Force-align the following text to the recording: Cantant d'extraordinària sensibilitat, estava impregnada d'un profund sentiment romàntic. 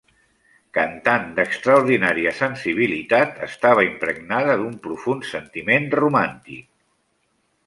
Cantant 0.77 1.27
d'extraordinària 1.39 2.33
sensibilitat, 2.39 3.37
estava 3.51 3.85
impregnada 3.91 4.57
d'un 4.63 4.75
profund 4.89 5.29
sentiment 5.37 5.89
romàntic. 6.03 6.69